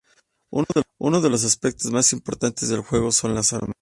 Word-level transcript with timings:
Uno 0.97 1.21
de 1.21 1.29
los 1.29 1.43
aspectos 1.45 1.91
más 1.91 2.11
importantes 2.11 2.69
del 2.69 2.81
juego 2.81 3.11
son 3.11 3.35
las 3.35 3.53
armas. 3.53 3.69